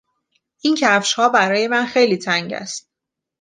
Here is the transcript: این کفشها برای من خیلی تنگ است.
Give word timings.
این 0.61 0.75
کفشها 0.75 1.29
برای 1.29 1.67
من 1.67 1.85
خیلی 1.85 2.17
تنگ 2.17 2.53
است. 2.53 2.89